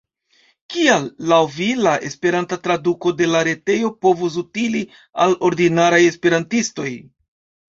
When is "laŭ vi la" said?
1.33-1.91